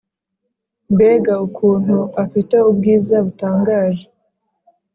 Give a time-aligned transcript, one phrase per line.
[0.93, 4.05] Mbega ukuntu afite ubwiza butangaje